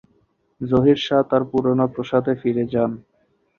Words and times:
জহির 0.61 0.99
শাহ 1.05 1.21
তার 1.29 1.43
পুরনো 1.49 1.85
প্রাসাদে 1.93 2.33
ফিরে 2.41 2.63
যান। 2.73 2.91